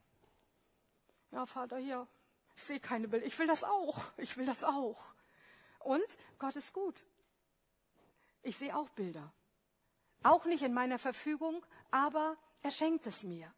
[1.30, 2.06] Ja, Vater, hier,
[2.54, 3.26] ich sehe keine Bilder.
[3.26, 4.02] Ich will das auch.
[4.16, 5.14] Ich will das auch.
[5.80, 6.04] Und
[6.38, 7.02] Gott ist gut.
[8.42, 9.32] Ich sehe auch Bilder.
[10.22, 13.52] Auch nicht in meiner Verfügung, aber er schenkt es mir.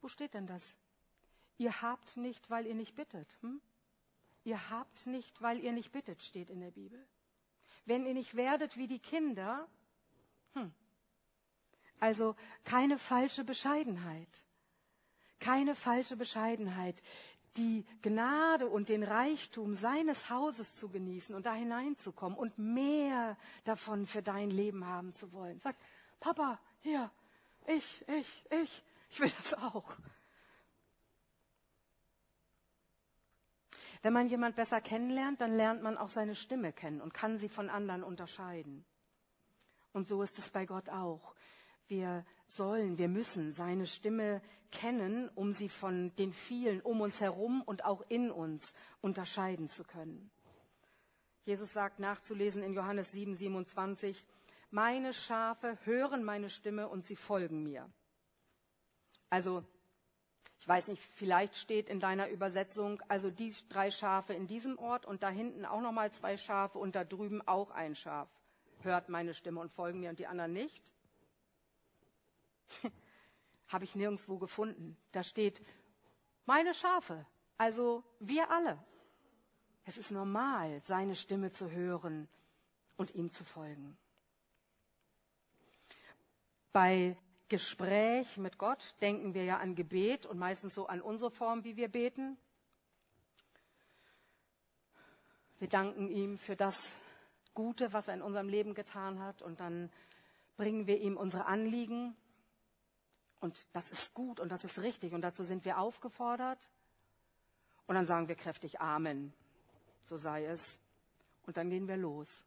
[0.00, 0.74] Wo steht denn das?
[1.58, 3.36] Ihr habt nicht, weil ihr nicht bittet.
[3.42, 3.60] Hm?
[4.44, 7.06] Ihr habt nicht, weil ihr nicht bittet, steht in der Bibel.
[7.84, 9.68] Wenn ihr nicht werdet wie die Kinder,
[10.54, 10.72] hm.
[11.98, 14.44] also keine falsche Bescheidenheit.
[15.40, 17.02] Keine falsche Bescheidenheit.
[17.58, 24.06] Die Gnade und den Reichtum seines Hauses zu genießen und da hineinzukommen und mehr davon
[24.06, 25.60] für dein Leben haben zu wollen.
[25.60, 25.76] Sag,
[26.20, 27.10] Papa, hier,
[27.66, 29.96] ich, ich, ich, ich will das auch.
[34.02, 37.48] Wenn man jemand besser kennenlernt, dann lernt man auch seine Stimme kennen und kann sie
[37.48, 38.84] von anderen unterscheiden.
[39.92, 41.34] Und so ist es bei Gott auch.
[41.88, 47.62] Wir sollen, wir müssen seine Stimme kennen, um sie von den vielen um uns herum
[47.62, 50.30] und auch in uns unterscheiden zu können.
[51.44, 54.26] Jesus sagt nachzulesen in Johannes 7, 27,
[54.70, 57.90] meine Schafe hören meine Stimme und sie folgen mir.
[59.30, 59.64] Also
[60.60, 65.06] ich weiß nicht, vielleicht steht in deiner Übersetzung, also die drei Schafe in diesem Ort
[65.06, 68.28] und da hinten auch nochmal zwei Schafe und da drüben auch ein Schaf.
[68.82, 70.92] Hört meine Stimme und folgen mir und die anderen nicht?
[73.68, 74.96] Habe ich nirgendwo gefunden.
[75.12, 75.62] Da steht,
[76.46, 77.26] meine Schafe,
[77.56, 78.82] also wir alle.
[79.84, 82.28] Es ist normal, seine Stimme zu hören
[82.96, 83.96] und ihm zu folgen.
[86.72, 87.16] Bei
[87.48, 91.76] Gespräch mit Gott denken wir ja an Gebet und meistens so an unsere Form, wie
[91.76, 92.36] wir beten.
[95.58, 96.94] Wir danken ihm für das
[97.54, 99.90] Gute, was er in unserem Leben getan hat und dann
[100.56, 102.16] bringen wir ihm unsere Anliegen
[103.40, 106.70] und das ist gut und das ist richtig und dazu sind wir aufgefordert
[107.86, 109.32] und dann sagen wir kräftig Amen,
[110.02, 110.78] so sei es
[111.46, 112.44] und dann gehen wir los.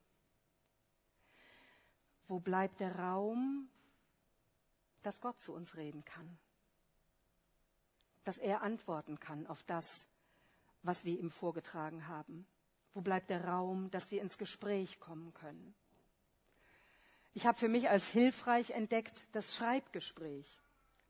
[2.27, 3.69] Wo bleibt der Raum
[5.03, 6.37] dass Gott zu uns reden kann,
[8.23, 10.07] dass er antworten kann auf das,
[10.83, 12.47] was wir ihm vorgetragen haben.
[12.93, 15.73] Wo bleibt der Raum, dass wir ins Gespräch kommen können?
[17.33, 20.59] Ich habe für mich als hilfreich entdeckt das Schreibgespräch,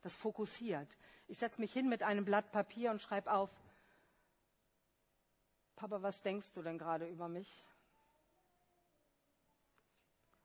[0.02, 0.98] das fokussiert.
[1.28, 3.50] Ich setze mich hin mit einem Blatt Papier und schreibe auf,
[5.76, 7.66] Papa, was denkst du denn gerade über mich?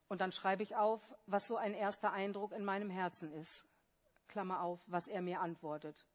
[0.08, 3.64] Und dann schreibe ich auf, was so ein erster Eindruck in meinem Herzen ist.
[4.28, 6.06] Klammer auf, was er mir antwortet.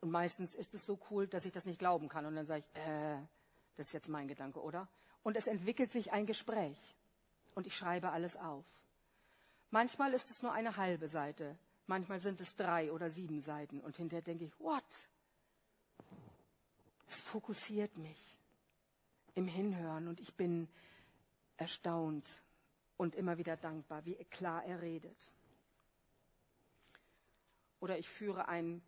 [0.00, 2.26] Und meistens ist es so cool, dass ich das nicht glauben kann.
[2.26, 3.18] Und dann sage ich, äh,
[3.76, 4.88] das ist jetzt mein Gedanke, oder?
[5.22, 6.78] Und es entwickelt sich ein Gespräch.
[7.54, 8.64] Und ich schreibe alles auf.
[9.70, 13.96] Manchmal ist es nur eine halbe Seite, manchmal sind es drei oder sieben Seiten und
[13.96, 15.08] hinterher denke ich, what?
[17.08, 18.36] Es fokussiert mich
[19.34, 20.68] im Hinhören und ich bin
[21.56, 22.42] erstaunt
[22.96, 25.32] und immer wieder dankbar, wie klar er redet.
[27.80, 28.82] Oder ich führe ein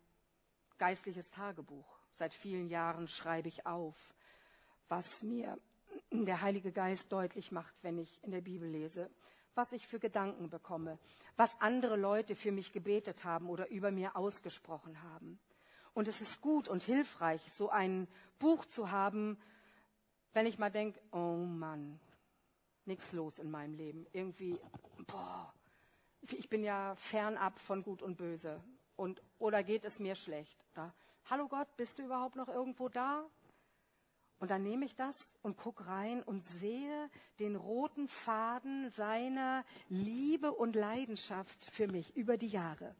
[0.77, 1.97] geistliches Tagebuch.
[2.13, 4.13] Seit vielen Jahren schreibe ich auf,
[4.89, 5.57] was mir
[6.11, 9.09] der Heilige Geist deutlich macht, wenn ich in der Bibel lese,
[9.55, 10.97] was ich für Gedanken bekomme,
[11.35, 15.39] was andere Leute für mich gebetet haben oder über mir ausgesprochen haben.
[15.93, 18.07] Und es ist gut und hilfreich, so ein
[18.39, 19.37] Buch zu haben,
[20.33, 21.99] wenn ich mal denke, oh Mann,
[22.85, 24.07] nichts los in meinem Leben.
[24.13, 24.57] Irgendwie,
[25.07, 25.53] boah,
[26.21, 28.63] ich bin ja fernab von Gut und Böse.
[28.95, 30.63] Und, oder geht es mir schlecht?
[30.71, 30.93] Oder,
[31.29, 33.25] Hallo Gott, bist du überhaupt noch irgendwo da?
[34.41, 40.51] Und dann nehme ich das und gucke rein und sehe den roten Faden seiner Liebe
[40.51, 42.95] und Leidenschaft für mich über die Jahre.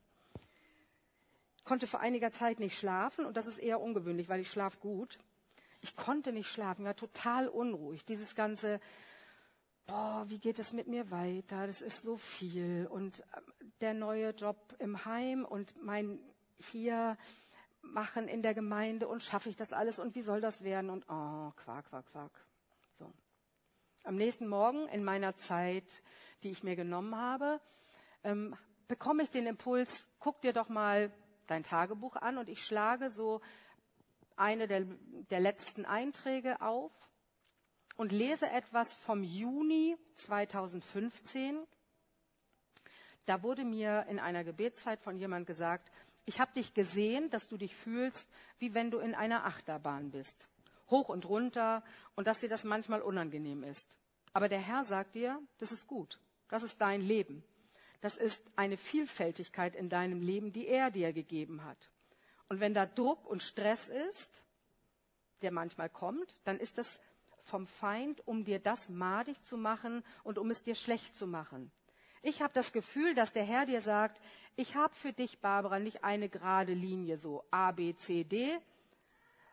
[1.58, 4.77] Ich konnte vor einiger Zeit nicht schlafen und das ist eher ungewöhnlich, weil ich schlafe
[4.77, 5.17] gut.
[5.82, 8.06] Ich konnte nicht schlafen, war total unruhig.
[8.06, 8.80] Dieses ganze,
[9.88, 11.65] boah, wie geht es mit mir weiter?
[11.65, 12.86] Das ist so viel.
[12.86, 16.19] Und ähm, der neue Job im Heim und mein
[16.60, 17.17] hier
[17.93, 20.89] machen in der Gemeinde und schaffe ich das alles und wie soll das werden?
[20.89, 22.32] Und oh, quak, quak, quak.
[22.97, 23.12] So.
[24.04, 26.01] Am nächsten Morgen in meiner Zeit,
[26.43, 27.60] die ich mir genommen habe,
[28.23, 28.56] ähm,
[28.88, 31.12] bekomme ich den Impuls, guck dir doch mal
[31.47, 33.41] dein Tagebuch an und ich schlage so
[34.36, 34.86] eine der,
[35.30, 36.91] der letzten Einträge auf
[37.97, 41.60] und lese etwas vom Juni 2015.
[43.25, 45.91] Da wurde mir in einer Gebetszeit von jemand gesagt,
[46.25, 48.29] ich habe dich gesehen, dass du dich fühlst,
[48.60, 50.47] wie wenn du in einer Achterbahn bist.
[50.89, 51.84] Hoch und runter
[52.15, 53.97] und dass dir das manchmal unangenehm ist.
[54.34, 56.19] Aber der Herr sagt dir, das ist gut.
[56.49, 57.43] Das ist dein Leben.
[58.01, 61.91] Das ist eine Vielfältigkeit in deinem Leben, die er dir gegeben hat.
[62.49, 64.43] Und wenn da Druck und Stress ist,
[65.41, 66.99] der manchmal kommt, dann ist das
[67.43, 71.71] vom Feind, um dir das madig zu machen und um es dir schlecht zu machen.
[72.21, 74.21] Ich habe das Gefühl, dass der Herr dir sagt,
[74.55, 78.60] ich habe für dich, Barbara, nicht eine gerade Linie, so A, B, C, D,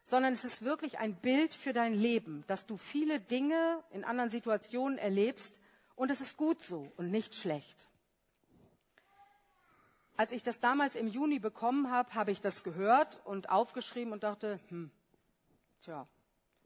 [0.05, 4.31] sondern es ist wirklich ein Bild für dein Leben, dass du viele Dinge in anderen
[4.31, 5.61] Situationen erlebst
[5.97, 7.89] und es ist gut so und nicht schlecht.
[10.17, 14.25] Als ich das damals im Juni bekommen habe, habe ich das gehört und aufgeschrieben und
[14.25, 14.91] dachte, hm,
[15.83, 16.09] tja,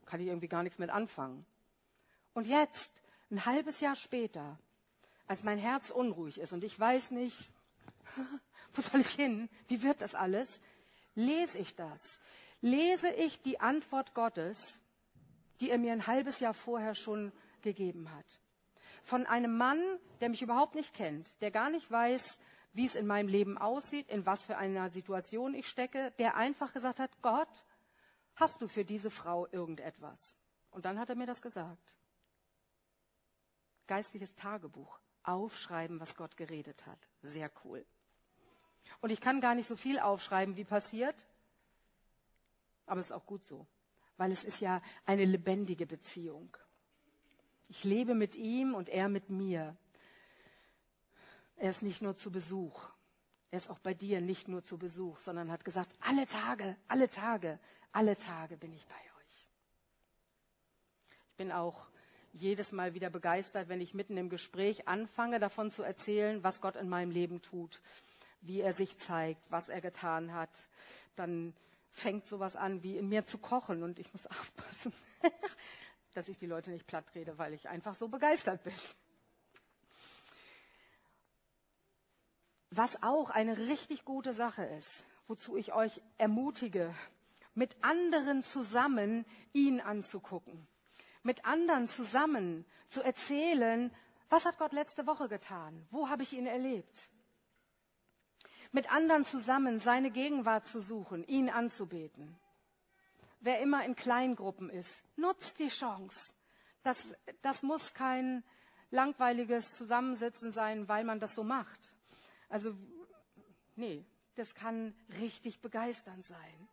[0.06, 1.44] kann ich irgendwie gar nichts mit anfangen.
[2.34, 2.92] Und jetzt,
[3.30, 4.58] ein halbes Jahr später,
[5.26, 7.50] als mein Herz unruhig ist und ich weiß nicht,
[8.74, 10.60] wo soll ich hin, wie wird das alles,
[11.14, 12.18] lese ich das.
[12.60, 14.80] Lese ich die Antwort Gottes,
[15.60, 18.40] die er mir ein halbes Jahr vorher schon gegeben hat.
[19.02, 19.80] Von einem Mann,
[20.20, 22.38] der mich überhaupt nicht kennt, der gar nicht weiß,
[22.72, 26.72] wie es in meinem Leben aussieht, in was für einer Situation ich stecke, der einfach
[26.72, 27.64] gesagt hat, Gott,
[28.36, 30.36] hast du für diese Frau irgendetwas?
[30.70, 31.96] Und dann hat er mir das gesagt.
[33.86, 35.00] Geistliches Tagebuch.
[35.24, 36.98] Aufschreiben, was Gott geredet hat.
[37.22, 37.84] Sehr cool.
[39.00, 41.26] Und ich kann gar nicht so viel aufschreiben, wie passiert.
[42.86, 43.66] Aber es ist auch gut so.
[44.16, 46.56] Weil es ist ja eine lebendige Beziehung.
[47.68, 49.76] Ich lebe mit ihm und er mit mir.
[51.56, 52.90] Er ist nicht nur zu Besuch.
[53.50, 57.08] Er ist auch bei dir nicht nur zu Besuch, sondern hat gesagt, alle Tage, alle
[57.08, 57.58] Tage,
[57.92, 59.48] alle Tage bin ich bei euch.
[61.28, 61.91] Ich bin auch
[62.32, 66.76] jedes Mal wieder begeistert, wenn ich mitten im Gespräch anfange, davon zu erzählen, was Gott
[66.76, 67.80] in meinem Leben tut,
[68.40, 70.68] wie er sich zeigt, was er getan hat.
[71.16, 71.54] Dann
[71.90, 74.92] fängt sowas an, wie in mir zu kochen und ich muss aufpassen,
[76.14, 78.74] dass ich die Leute nicht platt rede, weil ich einfach so begeistert bin.
[82.70, 86.94] Was auch eine richtig gute Sache ist, wozu ich euch ermutige,
[87.54, 90.66] mit anderen zusammen ihn anzugucken,
[91.22, 93.94] mit anderen zusammen zu erzählen,
[94.28, 97.10] was hat Gott letzte Woche getan, wo habe ich ihn erlebt,
[98.70, 102.38] mit anderen zusammen seine Gegenwart zu suchen, ihn anzubeten.
[103.40, 106.32] Wer immer in Kleingruppen ist, nutzt die Chance.
[106.82, 108.44] Das, das muss kein
[108.90, 111.92] langweiliges Zusammensitzen sein, weil man das so macht
[112.52, 112.76] also,
[113.76, 114.04] nee,
[114.34, 116.68] das kann richtig begeisternd sein.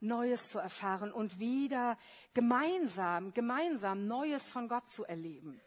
[0.00, 1.96] Neues zu erfahren und wieder
[2.34, 5.60] gemeinsam, gemeinsam Neues von Gott zu erleben.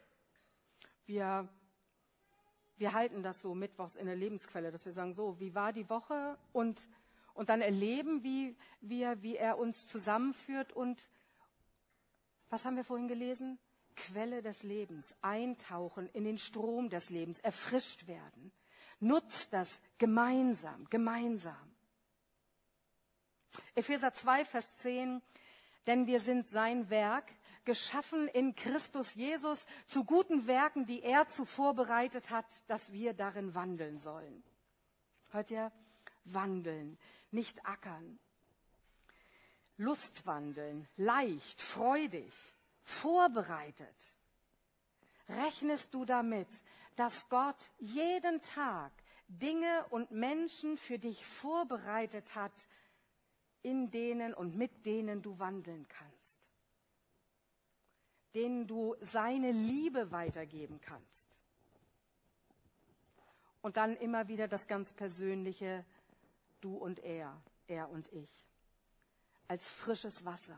[1.05, 1.47] Wir,
[2.77, 5.89] wir halten das so mittwochs in der Lebensquelle, dass wir sagen, so, wie war die
[5.89, 6.37] Woche?
[6.51, 6.87] Und,
[7.33, 11.09] und dann erleben wie wir, wie er uns zusammenführt und
[12.49, 13.59] was haben wir vorhin gelesen?
[13.95, 18.51] Quelle des Lebens, eintauchen in den Strom des Lebens, erfrischt werden
[19.03, 21.72] Nutzt das gemeinsam, gemeinsam.
[23.75, 25.21] Epheser 2, Vers 10,
[25.87, 27.25] denn wir sind sein Werk,
[27.65, 33.55] geschaffen in Christus Jesus zu guten Werken, die er zuvor bereitet hat, dass wir darin
[33.55, 34.43] wandeln sollen.
[35.31, 35.71] Hört ihr?
[36.25, 36.97] Wandeln,
[37.31, 38.19] nicht ackern.
[39.77, 42.33] Lustwandeln, leicht, freudig,
[42.83, 44.13] vorbereitet.
[45.29, 46.63] Rechnest du damit,
[46.95, 48.91] dass Gott jeden Tag
[49.27, 52.67] Dinge und Menschen für dich vorbereitet hat,
[53.63, 56.49] in denen und mit denen du wandeln kannst,
[58.35, 61.39] denen du seine Liebe weitergeben kannst.
[63.61, 65.85] Und dann immer wieder das ganz persönliche
[66.59, 68.29] Du und er, er und ich,
[69.49, 70.57] als frisches Wasser.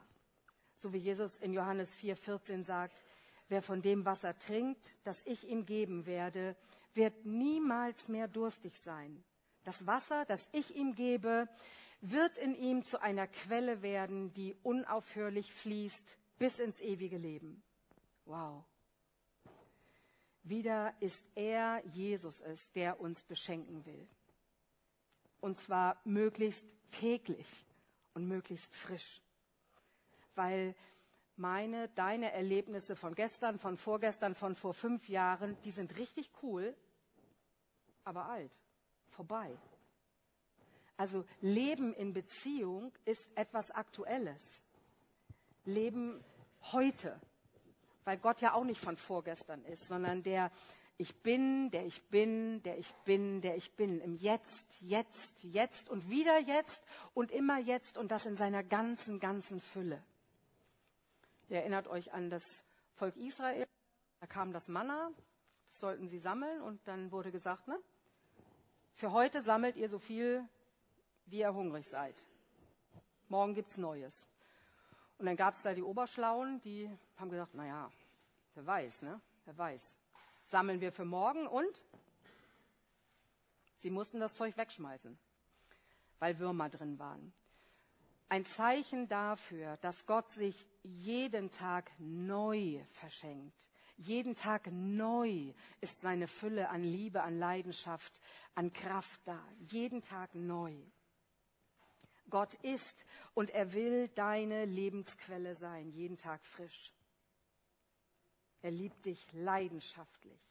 [0.76, 3.04] So wie Jesus in Johannes 4,14 sagt,
[3.48, 6.56] wer von dem Wasser trinkt, das ich ihm geben werde,
[6.94, 9.24] wird niemals mehr durstig sein.
[9.64, 11.48] Das Wasser, das ich ihm gebe,
[12.12, 17.64] wird in ihm zu einer Quelle werden, die unaufhörlich fließt bis ins ewige Leben.
[18.26, 18.64] Wow.
[20.44, 24.08] Wieder ist er, Jesus es, der uns beschenken will.
[25.42, 27.66] Und zwar möglichst täglich
[28.14, 29.22] und möglichst frisch.
[30.36, 30.76] Weil
[31.38, 36.76] meine, deine Erlebnisse von gestern, von vorgestern, von vor fünf Jahren, die sind richtig cool,
[38.04, 38.60] aber alt,
[39.10, 39.58] vorbei.
[40.98, 44.62] Also Leben in Beziehung ist etwas Aktuelles.
[45.66, 46.24] Leben
[46.72, 47.20] heute,
[48.04, 50.52] weil Gott ja auch nicht von vorgestern ist, sondern der
[50.98, 55.90] ich bin, der ich bin, der ich bin, der ich bin, im Jetzt, jetzt, jetzt
[55.90, 56.84] und wieder jetzt
[57.14, 60.02] und immer jetzt und das in seiner ganzen, ganzen Fülle.
[61.50, 63.68] Ihr erinnert euch an das Volk Israel,
[64.22, 65.12] da kam das Manna,
[65.68, 67.78] das sollten sie sammeln und dann wurde gesagt, ne?
[68.94, 70.48] Für heute sammelt ihr so viel,
[71.26, 72.26] wie ihr hungrig seid.
[73.30, 74.28] Morgen gibt's Neues.
[75.18, 77.92] Und dann gab's da die Oberschlauen, die haben gesagt, na ja,
[78.54, 79.20] wer weiß, ne?
[79.46, 79.96] Wer weiß.
[80.44, 81.84] Sammeln wir für morgen und
[83.78, 85.18] sie mussten das Zeug wegschmeißen,
[86.20, 87.34] weil Würmer drin waren.
[88.28, 93.70] Ein Zeichen dafür, dass Gott sich jeden Tag neu verschenkt.
[93.98, 98.22] Jeden Tag neu ist seine Fülle an Liebe, an Leidenschaft,
[98.56, 99.40] an Kraft da.
[99.60, 100.76] Jeden Tag neu.
[102.30, 106.92] Gott ist und er will deine Lebensquelle sein, jeden Tag frisch.
[108.62, 110.42] Er liebt dich leidenschaftlich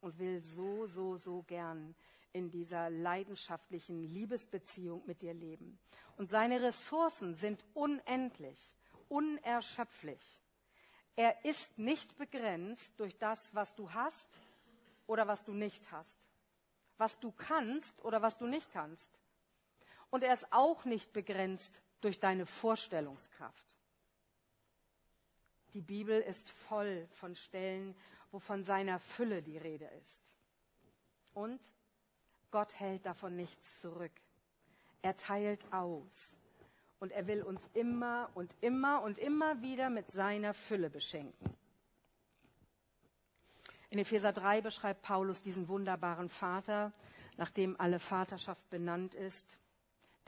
[0.00, 1.94] und will so, so, so gern
[2.32, 5.78] in dieser leidenschaftlichen Liebesbeziehung mit dir leben.
[6.16, 8.76] Und seine Ressourcen sind unendlich,
[9.08, 10.42] unerschöpflich.
[11.16, 14.28] Er ist nicht begrenzt durch das, was du hast
[15.06, 16.18] oder was du nicht hast,
[16.96, 19.10] was du kannst oder was du nicht kannst.
[20.10, 23.76] Und er ist auch nicht begrenzt durch deine Vorstellungskraft.
[25.74, 27.94] Die Bibel ist voll von Stellen,
[28.30, 30.32] wo von seiner Fülle die Rede ist.
[31.34, 31.60] Und
[32.50, 34.12] Gott hält davon nichts zurück.
[35.02, 36.36] Er teilt aus.
[37.00, 41.54] Und er will uns immer und immer und immer wieder mit seiner Fülle beschenken.
[43.90, 46.92] In Epheser 3 beschreibt Paulus diesen wunderbaren Vater,
[47.36, 49.58] nachdem alle Vaterschaft benannt ist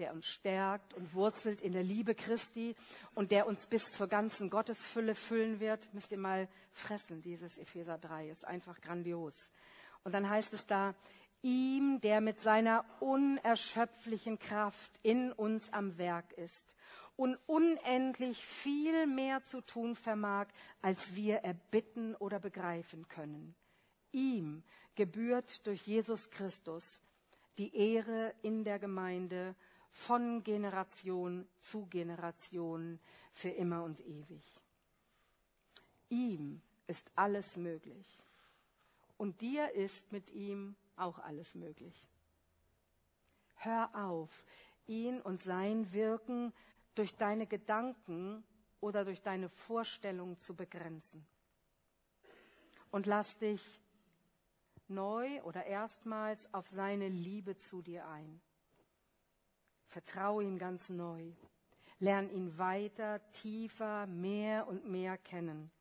[0.01, 2.74] der uns stärkt und wurzelt in der Liebe Christi
[3.14, 5.92] und der uns bis zur ganzen Gottesfülle füllen wird.
[5.94, 9.51] Müsst ihr mal fressen, dieses Epheser 3, ist einfach grandios.
[10.03, 10.94] Und dann heißt es da,
[11.42, 16.74] ihm, der mit seiner unerschöpflichen Kraft in uns am Werk ist
[17.16, 20.46] und unendlich viel mehr zu tun vermag,
[20.80, 23.55] als wir erbitten oder begreifen können.
[24.12, 24.62] Ihm
[24.94, 27.01] gebührt durch Jesus Christus
[27.59, 29.55] die Ehre in der Gemeinde
[29.91, 32.99] von Generation zu Generation
[33.32, 34.45] für immer und ewig.
[36.09, 38.24] Ihm ist alles möglich.
[39.16, 42.09] Und dir ist mit ihm auch alles möglich.
[43.57, 44.45] Hör auf,
[44.86, 46.53] ihn und sein Wirken
[46.95, 48.43] durch deine Gedanken
[48.80, 51.26] oder durch deine Vorstellungen zu begrenzen.
[52.91, 53.80] Und lass dich
[54.88, 58.41] neu oder erstmals auf seine Liebe zu dir ein.
[59.91, 61.32] Vertraue ihm ganz neu.
[61.99, 65.72] Lern ihn weiter, tiefer, mehr und mehr kennen.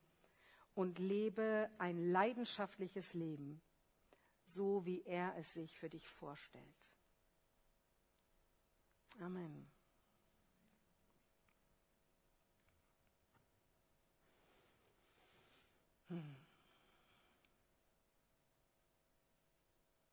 [0.74, 3.62] Und lebe ein leidenschaftliches Leben,
[4.46, 6.94] so wie er es sich für dich vorstellt.
[9.20, 9.79] Amen.